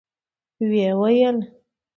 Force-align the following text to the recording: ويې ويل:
ويې 0.69 0.89
ويل: 0.99 1.37